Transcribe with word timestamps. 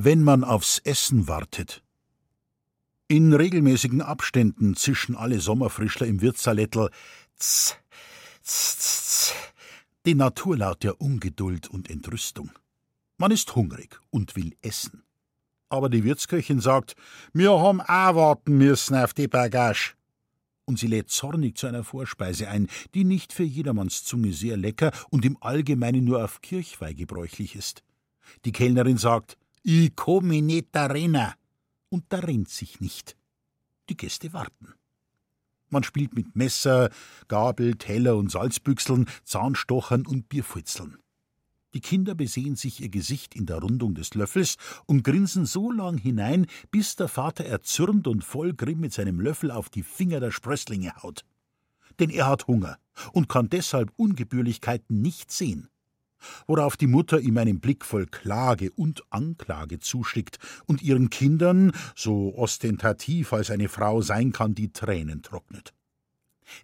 Wenn 0.00 0.22
man 0.22 0.44
aufs 0.44 0.78
Essen 0.78 1.26
wartet. 1.26 1.82
In 3.08 3.32
regelmäßigen 3.32 4.00
Abständen 4.00 4.76
zischen 4.76 5.16
alle 5.16 5.40
Sommerfrischler 5.40 6.06
im 6.06 6.20
Wirtsalettel 6.20 6.90
tz, 7.36 7.74
tz, 8.44 8.76
tz, 8.76 9.34
den 10.06 10.18
Naturlaut 10.18 10.84
der 10.84 11.00
Ungeduld 11.00 11.66
und 11.66 11.90
Entrüstung. 11.90 12.52
Man 13.16 13.32
ist 13.32 13.56
hungrig 13.56 13.98
und 14.10 14.36
will 14.36 14.54
essen. 14.62 15.02
Aber 15.68 15.88
die 15.88 16.04
Wirtsköchin 16.04 16.60
sagt, 16.60 16.94
wir 17.32 17.58
haben 17.58 17.80
auch 17.80 18.14
warten 18.14 18.56
müssen 18.56 18.94
auf 18.94 19.14
die 19.14 19.26
Bagage. 19.26 19.94
Und 20.64 20.78
sie 20.78 20.86
lädt 20.86 21.10
zornig 21.10 21.56
zu 21.56 21.66
einer 21.66 21.82
Vorspeise 21.82 22.46
ein, 22.48 22.68
die 22.94 23.02
nicht 23.02 23.32
für 23.32 23.42
jedermanns 23.42 24.04
Zunge 24.04 24.32
sehr 24.32 24.56
lecker 24.56 24.92
und 25.10 25.24
im 25.24 25.36
Allgemeinen 25.40 26.04
nur 26.04 26.22
auf 26.22 26.40
Kirchweih 26.40 26.92
gebräuchlich 26.92 27.56
ist. 27.56 27.82
Die 28.44 28.52
Kellnerin 28.52 28.96
sagt, 28.96 29.36
ich 29.70 29.94
komme 29.96 30.40
nicht 30.40 30.68
da 30.72 30.86
rennen. 30.86 31.32
Und 31.90 32.04
da 32.08 32.20
rennt 32.20 32.48
sich 32.48 32.80
nicht. 32.80 33.16
Die 33.90 33.96
Gäste 33.98 34.32
warten. 34.32 34.72
Man 35.68 35.82
spielt 35.82 36.14
mit 36.14 36.34
Messer, 36.34 36.88
Gabel, 37.28 37.74
Teller 37.74 38.16
und 38.16 38.30
Salzbüchseln, 38.30 39.06
Zahnstochern 39.24 40.06
und 40.06 40.30
Bierfutzeln. 40.30 40.96
Die 41.74 41.80
Kinder 41.80 42.14
besehen 42.14 42.56
sich 42.56 42.80
ihr 42.80 42.88
Gesicht 42.88 43.34
in 43.36 43.44
der 43.44 43.58
Rundung 43.58 43.94
des 43.94 44.14
Löffels 44.14 44.56
und 44.86 45.04
grinsen 45.04 45.44
so 45.44 45.70
lang 45.70 45.98
hinein, 45.98 46.46
bis 46.70 46.96
der 46.96 47.08
Vater 47.08 47.44
erzürnt 47.44 48.06
und 48.06 48.24
voll 48.24 48.54
Grimm 48.54 48.80
mit 48.80 48.94
seinem 48.94 49.20
Löffel 49.20 49.50
auf 49.50 49.68
die 49.68 49.82
Finger 49.82 50.18
der 50.20 50.30
Sprösslinge 50.30 50.94
haut. 51.02 51.26
Denn 52.00 52.08
er 52.08 52.26
hat 52.26 52.46
Hunger 52.46 52.78
und 53.12 53.28
kann 53.28 53.50
deshalb 53.50 53.92
Ungebührlichkeiten 53.96 55.02
nicht 55.02 55.30
sehen. 55.30 55.68
Worauf 56.46 56.76
die 56.76 56.86
Mutter 56.86 57.20
ihm 57.20 57.38
einen 57.38 57.60
Blick 57.60 57.84
voll 57.84 58.06
Klage 58.06 58.70
und 58.72 59.02
Anklage 59.10 59.78
zuschickt 59.78 60.38
und 60.66 60.82
ihren 60.82 61.10
Kindern, 61.10 61.72
so 61.94 62.34
ostentativ 62.36 63.32
als 63.32 63.50
eine 63.50 63.68
Frau 63.68 64.02
sein 64.02 64.32
kann, 64.32 64.54
die 64.54 64.72
Tränen 64.72 65.22
trocknet. 65.22 65.74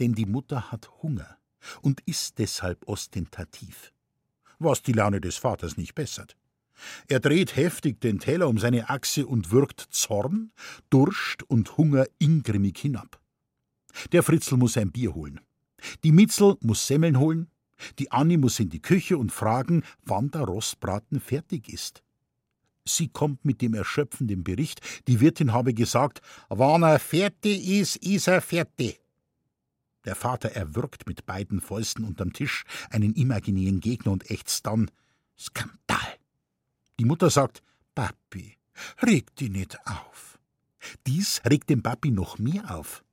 Denn 0.00 0.14
die 0.14 0.26
Mutter 0.26 0.72
hat 0.72 0.90
Hunger 1.02 1.36
und 1.82 2.00
ist 2.06 2.38
deshalb 2.38 2.88
ostentativ 2.88 3.92
was 4.58 4.82
die 4.82 4.92
Laune 4.92 5.20
des 5.20 5.36
Vaters 5.36 5.76
nicht 5.76 5.94
bessert. 5.94 6.36
Er 7.08 7.20
dreht 7.20 7.56
heftig 7.56 8.00
den 8.00 8.18
Teller 8.18 8.48
um 8.48 8.58
seine 8.58 8.90
Achse 8.90 9.26
und 9.26 9.50
wirkt 9.50 9.80
Zorn, 9.90 10.52
Durst 10.90 11.42
und 11.44 11.76
Hunger 11.78 12.06
ingrimmig 12.18 12.78
hinab. 12.78 13.20
Der 14.12 14.22
Fritzl 14.22 14.56
muss 14.56 14.76
ein 14.76 14.92
Bier 14.92 15.14
holen. 15.14 15.40
Die 16.04 16.12
Mitzel 16.12 16.56
muss 16.60 16.86
Semmeln 16.86 17.18
holen. 17.18 17.50
Die 17.98 18.10
Anni 18.10 18.36
muss 18.36 18.60
in 18.60 18.70
die 18.70 18.82
Küche 18.82 19.18
und 19.18 19.32
fragen, 19.32 19.84
wann 20.02 20.30
der 20.30 20.42
Rostbraten 20.42 21.20
fertig 21.20 21.68
ist. 21.68 22.02
Sie 22.84 23.08
kommt 23.08 23.44
mit 23.44 23.62
dem 23.62 23.74
erschöpfenden 23.74 24.44
Bericht, 24.44 24.80
die 25.08 25.20
Wirtin 25.20 25.52
habe 25.52 25.74
gesagt, 25.74 26.20
wann 26.48 26.82
er 26.82 27.00
fertig 27.00 27.66
ist, 27.68 27.96
ist 27.96 28.28
er 28.28 28.40
fertig. 28.40 29.00
Der 30.04 30.14
Vater 30.14 30.50
erwürgt 30.50 31.08
mit 31.08 31.26
beiden 31.26 31.60
Fäusten 31.60 32.04
unterm 32.04 32.32
Tisch 32.32 32.64
einen 32.90 33.14
imaginären 33.14 33.80
Gegner 33.80 34.12
und 34.12 34.30
ächzt 34.30 34.66
dann 34.66 34.88
Skandal. 35.36 35.98
Die 37.00 37.04
Mutter 37.04 37.28
sagt, 37.28 37.62
Papi, 37.96 38.56
reg 39.02 39.34
dich 39.34 39.50
nicht 39.50 39.78
auf. 39.84 40.38
Dies 41.06 41.42
regt 41.44 41.68
den 41.70 41.82
Papi 41.82 42.12
noch 42.12 42.38
mehr 42.38 42.76
auf. 42.76 43.04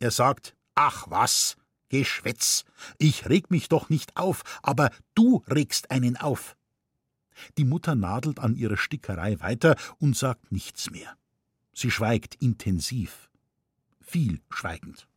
Er 0.00 0.10
sagt, 0.10 0.56
ach 0.74 1.10
was, 1.10 1.56
Geschwätz, 1.88 2.64
ich 2.98 3.28
reg 3.28 3.50
mich 3.50 3.68
doch 3.68 3.88
nicht 3.88 4.16
auf, 4.16 4.42
aber 4.62 4.90
du 5.14 5.42
regst 5.48 5.90
einen 5.90 6.16
auf. 6.16 6.56
Die 7.56 7.64
Mutter 7.64 7.94
nadelt 7.94 8.40
an 8.40 8.54
ihrer 8.54 8.76
Stickerei 8.76 9.40
weiter 9.40 9.76
und 9.98 10.16
sagt 10.16 10.50
nichts 10.52 10.90
mehr. 10.90 11.16
Sie 11.72 11.90
schweigt 11.90 12.34
intensiv, 12.42 13.30
viel 14.00 14.40
schweigend. 14.50 15.08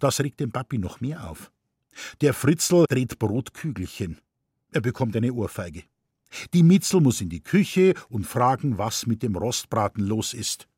Das 0.00 0.20
regt 0.20 0.40
den 0.40 0.52
Papi 0.52 0.78
noch 0.78 1.00
mehr 1.00 1.28
auf. 1.28 1.50
Der 2.20 2.34
Fritzl 2.34 2.84
dreht 2.88 3.18
Brotkügelchen. 3.18 4.20
Er 4.70 4.80
bekommt 4.80 5.16
eine 5.16 5.32
Ohrfeige. 5.32 5.84
Die 6.52 6.62
Mitzel 6.62 7.00
muss 7.00 7.20
in 7.20 7.30
die 7.30 7.42
Küche 7.42 7.94
und 8.08 8.26
fragen, 8.26 8.78
was 8.78 9.06
mit 9.06 9.22
dem 9.22 9.36
Rostbraten 9.36 10.06
los 10.06 10.34
ist. 10.34 10.68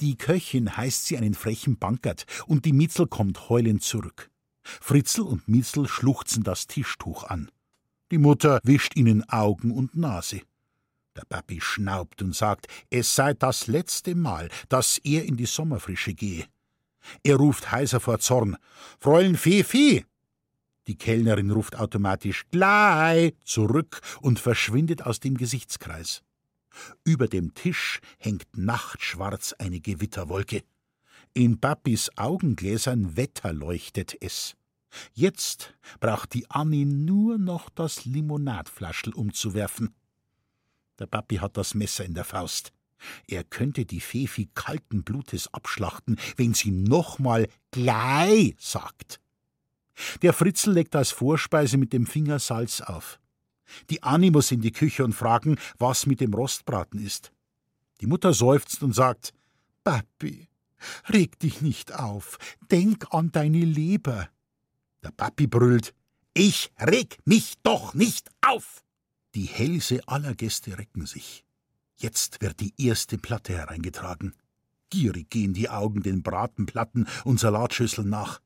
Die 0.00 0.16
Köchin 0.16 0.76
heißt 0.76 1.06
sie 1.06 1.16
einen 1.16 1.34
frechen 1.34 1.78
Bankert 1.78 2.26
und 2.46 2.66
die 2.66 2.74
Mitzel 2.74 3.06
kommt 3.06 3.48
heulend 3.48 3.82
zurück. 3.82 4.30
Fritzl 4.64 5.22
und 5.22 5.48
Mitzel 5.48 5.88
schluchzen 5.88 6.42
das 6.42 6.66
Tischtuch 6.66 7.24
an. 7.24 7.50
Die 8.10 8.18
Mutter 8.18 8.60
wischt 8.62 8.96
ihnen 8.96 9.28
Augen 9.28 9.70
und 9.70 9.96
Nase. 9.96 10.42
Der 11.16 11.24
Papi 11.28 11.60
schnaubt 11.60 12.22
und 12.22 12.34
sagt, 12.34 12.66
es 12.90 13.14
sei 13.14 13.34
das 13.34 13.66
letzte 13.66 14.14
Mal, 14.14 14.48
dass 14.68 14.98
er 14.98 15.24
in 15.24 15.36
die 15.36 15.46
Sommerfrische 15.46 16.14
gehe. 16.14 16.46
Er 17.22 17.36
ruft 17.36 17.70
heiser 17.70 18.00
vor 18.00 18.18
Zorn: 18.18 18.56
Fräulein 18.98 19.36
Fefi! 19.36 20.04
Die 20.86 20.96
Kellnerin 20.96 21.50
ruft 21.50 21.76
automatisch 21.76 22.44
Glei 22.50 23.32
zurück 23.44 24.00
und 24.20 24.38
verschwindet 24.38 25.02
aus 25.02 25.20
dem 25.20 25.36
Gesichtskreis. 25.36 26.22
Über 27.04 27.28
dem 27.28 27.54
Tisch 27.54 28.00
hängt 28.18 28.46
nachtschwarz 28.56 29.54
eine 29.58 29.80
Gewitterwolke. 29.80 30.62
In 31.36 31.58
Papis 31.58 32.12
Augengläsern 32.14 33.16
wetterleuchtet 33.16 34.16
es. 34.20 34.54
Jetzt 35.14 35.74
braucht 35.98 36.32
die 36.32 36.48
Anni 36.48 36.84
nur 36.84 37.38
noch 37.38 37.70
das 37.70 38.04
Limonadflaschel 38.04 39.12
umzuwerfen. 39.12 39.96
Der 41.00 41.06
Papi 41.06 41.38
hat 41.38 41.56
das 41.56 41.74
Messer 41.74 42.04
in 42.04 42.14
der 42.14 42.22
Faust. 42.22 42.72
Er 43.26 43.42
könnte 43.42 43.84
die 43.84 43.98
Fefi 43.98 44.48
kalten 44.54 45.02
Blutes 45.02 45.52
abschlachten, 45.52 46.20
wenn 46.36 46.54
sie 46.54 46.70
nochmal 46.70 47.48
gleich 47.72 48.54
sagt. 48.60 49.20
Der 50.22 50.34
Fritzl 50.34 50.70
legt 50.70 50.94
als 50.94 51.10
Vorspeise 51.10 51.78
mit 51.78 51.92
dem 51.92 52.06
Finger 52.06 52.38
Salz 52.38 52.80
auf. 52.80 53.18
Die 53.90 54.04
Anni 54.04 54.30
muss 54.30 54.52
in 54.52 54.60
die 54.60 54.70
Küche 54.70 55.04
und 55.04 55.14
fragen, 55.14 55.58
was 55.78 56.06
mit 56.06 56.20
dem 56.20 56.32
Rostbraten 56.32 57.04
ist. 57.04 57.32
Die 58.00 58.06
Mutter 58.06 58.32
seufzt 58.32 58.84
und 58.84 58.94
sagt: 58.94 59.34
Papi, 59.82 60.48
reg 61.12 61.38
dich 61.38 61.60
nicht 61.62 61.92
auf, 61.94 62.38
denk 62.70 63.12
an 63.12 63.32
deine 63.32 63.64
Leber. 63.64 64.28
Der 65.02 65.10
Papi 65.10 65.46
brüllt: 65.46 65.94
Ich 66.32 66.72
reg 66.80 67.18
mich 67.24 67.54
doch 67.62 67.94
nicht 67.94 68.30
auf! 68.40 68.82
Die 69.34 69.46
Hälse 69.46 70.00
aller 70.06 70.34
Gäste 70.34 70.78
recken 70.78 71.06
sich. 71.06 71.44
Jetzt 71.96 72.40
wird 72.40 72.60
die 72.60 72.74
erste 72.78 73.18
Platte 73.18 73.52
hereingetragen. 73.52 74.34
Gierig 74.90 75.30
gehen 75.30 75.54
die 75.54 75.68
Augen 75.68 76.02
den 76.02 76.22
Bratenplatten 76.22 77.08
und 77.24 77.40
Salatschüsseln 77.40 78.08
nach. 78.08 78.40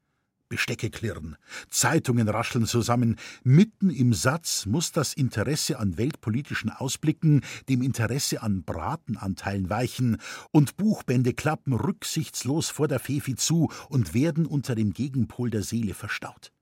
Bestecke 0.48 0.91
klirren, 0.91 1.36
Zeitungen 1.69 2.28
rascheln 2.28 2.66
zusammen. 2.66 3.16
Mitten 3.44 3.91
im 3.91 4.14
Satz 4.14 4.66
muss 4.66 4.92
das 4.92 5.12
Interesse 5.12 5.78
an 5.78 5.98
weltpolitischen 5.98 6.70
Ausblicken 6.70 7.42
dem 7.69 7.82
Interesse 7.82 8.42
an 8.42 8.62
Bratenanteilen 8.62 9.69
weichen, 9.70 10.19
und 10.50 10.76
Buchbände 10.76 11.34
klappen 11.34 11.72
rücksichtslos 11.72 12.70
vor 12.70 12.88
der 12.88 13.00
Fefi 13.00 13.37
zu 13.37 13.70
und 13.88 14.14
werden 14.14 14.47
unter 14.47 14.75
dem 14.75 14.92
Gegenpol 14.92 15.50
der 15.50 15.62
Seele 15.62 15.94
verstaut. 15.94 16.53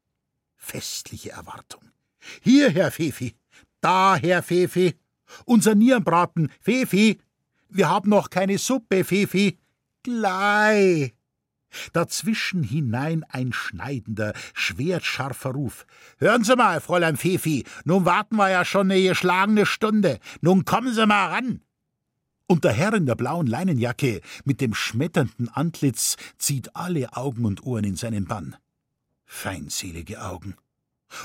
Festliche 0.57 1.31
Erwartung. 1.31 1.83
Hier, 2.43 2.71
Herr 2.71 2.91
Fefi, 2.91 3.35
da, 3.81 4.17
Herr 4.17 4.43
Fefi, 4.43 4.95
unser 5.45 5.75
Nierenbraten, 5.75 6.51
Fefi. 6.61 7.21
Wir 7.69 7.89
haben 7.89 8.11
noch 8.11 8.31
keine 8.31 8.59
Suppe, 8.59 9.05
Fefi. 9.05 9.59
Glei. 10.03 11.16
Dazwischen 11.93 12.63
hinein 12.63 13.25
ein 13.29 13.53
schneidender, 13.53 14.33
schwertscharfer 14.55 15.51
Ruf. 15.51 15.87
Hören 16.19 16.45
Sie 16.45 16.57
mal, 16.57 16.81
Fräulein 16.81 17.17
Fefi, 17.17 17.65
nun 17.85 18.05
warten 18.05 18.37
wir 18.37 18.51
ja 18.51 18.65
schon 18.65 18.91
eine 18.91 19.03
geschlagene 19.03 19.67
Stunde. 19.67 20.19
Nun 20.41 20.65
kommen 20.65 20.95
Sie 20.95 21.07
mal 21.07 21.33
ran. 21.33 21.61
Und 22.47 22.65
der 22.65 22.73
Herr 22.73 22.95
in 22.95 23.07
der 23.07 23.17
blauen 23.17 23.47
Leinenjacke 23.47 24.21
mit 24.45 24.61
dem 24.61 24.73
schmetternden 24.73 25.49
Antlitz 25.49 26.17
zieht 26.39 26.77
alle 26.77 27.17
Augen 27.17 27.45
und 27.45 27.65
Ohren 27.65 27.85
in 27.85 27.97
seinen 27.97 28.27
Bann. 28.27 28.57
Feindselige 29.25 30.23
Augen. 30.23 30.55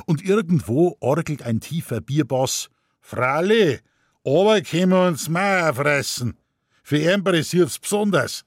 Und 0.06 0.24
irgendwo 0.24 0.98
orgelt 1.00 1.44
ein 1.44 1.60
tiefer 1.60 2.02
Bierboss. 2.02 2.70
Fralli, 3.00 3.80
aber 4.24 4.62
können 4.62 4.92
wir 4.92 5.08
uns 5.08 5.30
Meier 5.30 5.74
fressen. 5.74 6.38
Für 6.84 6.98
ihn 6.98 7.24
passiert's 7.24 7.78
besonders. 7.80 8.44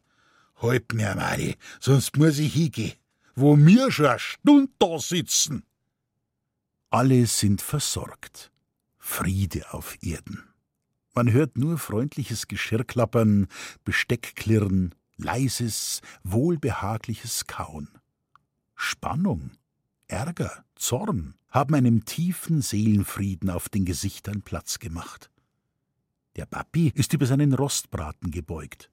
Halt 0.64 0.94
mir, 0.94 1.14
Mari, 1.14 1.56
sonst 1.78 2.16
muss 2.16 2.38
ich 2.38 2.54
hingehen. 2.54 2.94
Wo 3.34 3.54
mir 3.54 3.90
schon 3.90 4.06
eine 4.06 4.18
Stunde 4.18 4.72
da 4.78 4.98
sitzen. 4.98 5.64
Alle 6.88 7.26
sind 7.26 7.60
versorgt. 7.60 8.50
Friede 8.96 9.74
auf 9.74 9.98
Erden. 10.02 10.42
Man 11.14 11.30
hört 11.30 11.58
nur 11.58 11.76
freundliches 11.78 12.48
Geschirrklappern, 12.48 13.48
Besteckklirren, 13.84 14.94
leises, 15.16 16.00
wohlbehagliches 16.22 17.46
Kauen. 17.46 17.88
Spannung, 18.74 19.50
Ärger, 20.08 20.64
Zorn 20.76 21.34
haben 21.50 21.74
einem 21.74 22.04
tiefen 22.06 22.62
Seelenfrieden 22.62 23.50
auf 23.50 23.68
den 23.68 23.84
Gesichtern 23.84 24.42
Platz 24.42 24.78
gemacht. 24.78 25.30
Der 26.36 26.46
Papi 26.46 26.90
ist 26.94 27.12
über 27.12 27.26
seinen 27.26 27.52
Rostbraten 27.52 28.30
gebeugt. 28.30 28.90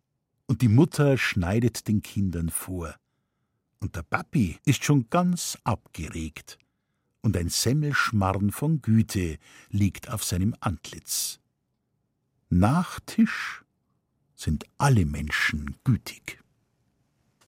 Und 0.52 0.62
die 0.62 0.68
Mutter 0.68 1.18
schneidet 1.18 1.88
den 1.88 2.02
Kindern 2.02 2.50
vor. 2.50 2.94
Und 3.80 3.96
der 3.96 4.04
Papi 4.04 4.60
ist 4.66 4.84
schon 4.84 5.10
ganz 5.10 5.58
abgeregt. 5.64 6.58
Und 7.22 7.38
ein 7.38 7.48
Semmelschmarrn 7.48 8.52
von 8.52 8.82
Güte 8.82 9.38
liegt 9.70 10.10
auf 10.10 10.26
seinem 10.26 10.54
Antlitz. 10.60 11.40
Nach 12.50 13.00
Tisch 13.06 13.64
sind 14.36 14.66
alle 14.78 15.06
Menschen 15.06 15.78
gütig. 15.86 16.44